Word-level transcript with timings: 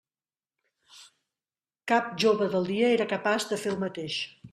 Cap 1.91 2.07
jove 2.23 2.47
del 2.55 2.65
dia 2.71 2.89
era 2.95 3.07
capaç 3.13 3.47
de 3.53 3.61
fer 3.65 3.75
el 3.75 3.79
mateix! 3.85 4.17